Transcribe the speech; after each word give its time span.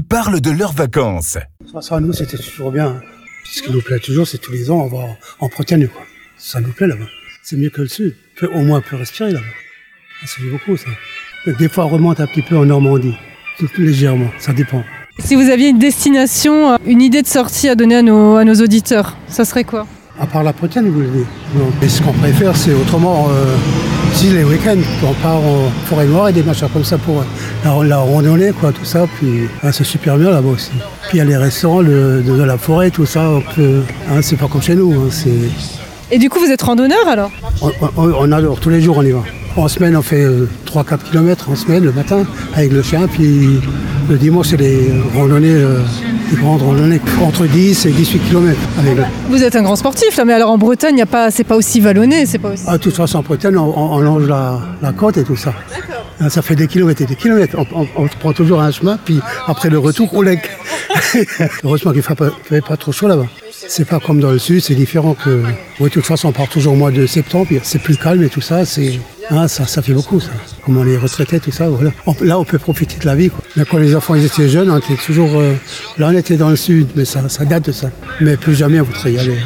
Ils 0.00 0.06
parlent 0.06 0.40
de 0.40 0.50
leurs 0.50 0.72
vacances. 0.72 1.36
Ça, 1.70 1.82
ça, 1.82 2.00
nous, 2.00 2.14
c'était 2.14 2.38
toujours 2.38 2.72
bien. 2.72 3.02
Ce 3.44 3.60
qui 3.60 3.70
nous 3.70 3.82
plaît 3.82 3.98
toujours, 3.98 4.26
c'est 4.26 4.38
tous 4.38 4.50
les 4.50 4.70
ans, 4.70 4.88
on 4.90 4.96
va 4.96 5.04
en 5.40 5.48
Bretagne, 5.48 5.88
quoi. 5.88 6.00
Ça 6.38 6.58
nous 6.58 6.72
plaît 6.72 6.86
là-bas. 6.86 7.04
C'est 7.42 7.56
mieux 7.58 7.68
que 7.68 7.82
le 7.82 7.86
sud. 7.88 8.14
On 8.16 8.40
peut- 8.40 8.50
Au 8.54 8.62
moins, 8.62 8.78
on 8.78 8.80
peut 8.80 8.96
respirer 8.96 9.30
là-bas. 9.32 9.44
Ça 10.24 10.36
fait 10.40 10.48
beaucoup, 10.48 10.78
ça. 10.78 10.86
Des 11.58 11.68
fois, 11.68 11.84
on 11.84 11.88
remonte 11.88 12.18
un 12.18 12.26
petit 12.26 12.40
peu 12.40 12.56
en 12.56 12.64
Normandie. 12.64 13.14
Tout 13.58 13.68
légèrement, 13.76 14.30
ça 14.38 14.54
dépend. 14.54 14.82
Si 15.18 15.34
vous 15.34 15.50
aviez 15.50 15.68
une 15.68 15.78
destination, 15.78 16.72
euh, 16.72 16.76
une 16.86 17.02
idée 17.02 17.20
de 17.20 17.26
sortie 17.26 17.68
à 17.68 17.74
donner 17.74 17.96
à 17.96 18.02
nos, 18.02 18.36
à 18.36 18.44
nos 18.44 18.54
auditeurs, 18.54 19.18
ça 19.28 19.44
serait 19.44 19.64
quoi? 19.64 19.86
À 20.18 20.26
part 20.26 20.42
la 20.44 20.52
Bretagne, 20.52 20.86
vous 20.86 20.94
voulez 20.94 21.08
dire? 21.10 21.26
Non. 21.56 21.70
Mais 21.78 21.90
ce 21.90 22.00
qu'on 22.00 22.14
préfère, 22.14 22.56
c'est 22.56 22.72
autrement, 22.72 23.28
euh, 23.30 23.54
si 24.14 24.30
les 24.30 24.44
week-ends, 24.44 24.78
on 25.04 25.12
part 25.22 25.36
en 25.44 25.68
forêt 25.84 26.06
noire 26.06 26.28
et 26.30 26.32
des 26.32 26.42
machins 26.42 26.68
comme 26.72 26.84
ça 26.84 26.96
pour 26.96 27.22
la, 27.64 27.84
la 27.84 27.98
randonnée, 27.98 28.52
quoi, 28.58 28.72
tout 28.72 28.84
ça. 28.84 29.06
Puis 29.18 29.48
hein, 29.62 29.70
c'est 29.72 29.84
super 29.84 30.16
bien 30.16 30.30
là-bas 30.30 30.50
aussi. 30.50 30.70
Puis 31.08 31.14
il 31.14 31.18
y 31.18 31.20
a 31.20 31.24
les 31.24 31.36
restaurants 31.36 31.80
le- 31.80 32.22
de, 32.22 32.36
de 32.36 32.42
la 32.42 32.58
forêt, 32.58 32.90
tout 32.90 33.06
ça. 33.06 33.22
Hein, 33.58 34.20
c'est 34.22 34.36
pas 34.36 34.46
comme 34.46 34.62
chez 34.62 34.74
nous. 34.74 34.92
hein, 34.92 35.08
c'est, 35.10 35.30
Et 36.10 36.18
du 36.18 36.28
coup, 36.30 36.38
vous 36.40 36.50
êtes 36.50 36.62
randonneur 36.62 37.06
alors? 37.08 37.30
On, 37.62 37.70
on- 37.96 38.12
on 38.20 38.32
adore, 38.32 38.58
tous 38.60 38.70
les 38.70 38.80
jours 38.80 38.98
on 38.98 39.02
y 39.02 39.10
va. 39.12 39.22
En 39.56 39.66
semaine, 39.66 39.96
on 39.96 40.02
fait 40.02 40.24
3-4 40.66 40.98
km 41.10 41.50
en 41.50 41.56
semaine 41.56 41.82
le 41.82 41.90
matin 41.92 42.24
avec 42.54 42.70
le 42.72 42.82
chien. 42.82 43.08
Puis 43.08 43.58
le 44.08 44.16
dimanche, 44.16 44.46
c'est 44.50 44.56
les 44.56 44.92
randonnées, 45.16 45.48
euh, 45.54 45.80
des 46.30 46.36
grandes 46.36 46.62
randonnées 46.62 47.00
entre 47.20 47.46
10 47.46 47.84
et 47.86 47.90
18 47.90 48.20
km 48.28 48.56
avec 48.78 48.96
le, 48.96 49.02
Vous 49.28 49.42
êtes 49.42 49.56
un 49.56 49.62
grand 49.62 49.74
sportif 49.74 50.16
là, 50.16 50.24
mais 50.24 50.34
alors 50.34 50.50
en 50.52 50.56
Bretagne, 50.58 50.98
y 50.98 51.02
a 51.02 51.06
pas, 51.06 51.32
c'est 51.32 51.42
pas 51.42 51.56
aussi 51.56 51.80
vallonné, 51.80 52.26
c'est 52.26 52.38
pas 52.38 52.50
aussi. 52.50 52.62
Ah, 52.68 52.78
de 52.78 52.82
toute 52.82 52.94
façon, 52.94 53.18
en 53.18 53.22
Bretagne, 53.22 53.56
on, 53.56 53.64
on- 53.76 53.94
on 53.96 53.98
longe 53.98 54.28
la, 54.28 54.60
la 54.80 54.92
côte 54.92 55.16
et 55.16 55.24
tout 55.24 55.36
ça. 55.36 55.52
Ah, 55.52 55.74
Ça 56.28 56.42
fait 56.42 56.54
des 56.54 56.66
kilomètres 56.66 57.02
et 57.02 57.06
des 57.06 57.16
kilomètres. 57.16 57.56
On, 57.96 58.06
prend 58.20 58.32
toujours 58.32 58.60
un 58.60 58.70
chemin, 58.70 58.98
puis 59.02 59.20
après 59.46 59.70
le 59.70 59.78
retour, 59.78 60.08
on 60.12 60.20
lègue. 60.20 60.42
Heureusement 61.64 61.92
qu'il 61.92 62.02
ne 62.08 62.30
fait, 62.42 62.60
pas- 62.60 62.76
trop 62.76 62.92
chaud 62.92 63.08
là-bas. 63.08 63.26
C'est 63.68 63.84
pas 63.86 64.00
comme 64.00 64.20
dans 64.20 64.30
le 64.30 64.38
sud, 64.38 64.60
c'est 64.60 64.74
différent 64.74 65.14
que. 65.14 65.42
Oui, 65.80 65.88
de 65.88 65.94
toute 65.94 66.04
façon, 66.04 66.28
on 66.28 66.32
part 66.32 66.48
toujours 66.48 66.74
au 66.74 66.76
mois 66.76 66.90
de 66.90 67.06
septembre, 67.06 67.48
c'est 67.62 67.80
plus 67.80 67.96
calme 67.96 68.22
et 68.22 68.28
tout 68.28 68.40
ça. 68.40 68.64
C'est, 68.64 68.98
ah, 69.30 69.48
ça, 69.48 69.66
ça 69.66 69.80
fait 69.80 69.92
beaucoup, 69.92 70.18
ça. 70.20 70.30
Comme 70.64 70.76
on 70.76 70.86
est 70.86 70.96
retraité, 70.96 71.40
tout 71.40 71.52
ça, 71.52 71.68
là, 72.22 72.38
on 72.38 72.44
peut 72.44 72.58
profiter 72.58 72.96
de 72.98 73.06
la 73.06 73.14
vie, 73.14 73.30
quand 73.70 73.78
les 73.78 73.94
enfants 73.94 74.14
étaient 74.14 74.48
jeunes, 74.48 74.70
on 74.70 74.78
était 74.78 74.96
toujours. 74.96 75.38
euh, 75.40 75.54
là, 75.98 76.08
on 76.08 76.16
était 76.16 76.36
dans 76.36 76.50
le 76.50 76.56
sud, 76.56 76.88
mais 76.96 77.04
ça, 77.04 77.28
ça 77.28 77.44
date 77.44 77.66
de 77.66 77.72
ça. 77.72 77.90
Mais 78.20 78.36
plus 78.36 78.54
jamais, 78.54 78.80
on 78.80 78.84
voudrait 78.84 79.12
y 79.12 79.18
aller. 79.18 79.38